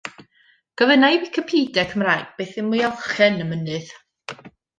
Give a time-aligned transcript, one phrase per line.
[0.81, 3.95] Gofynna i Wicipedia Cymraeg beth yw Mwyalchen Y Mynydd?